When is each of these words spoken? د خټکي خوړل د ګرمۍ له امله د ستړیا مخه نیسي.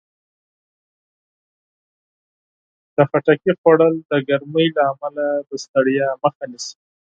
د 2.95 2.97
خټکي 3.09 3.51
خوړل 3.59 3.95
د 4.09 4.11
ګرمۍ 4.27 4.67
له 4.77 4.83
امله 4.93 5.25
د 5.47 5.49
ستړیا 5.63 6.07
مخه 6.23 6.43
نیسي. 6.51 6.75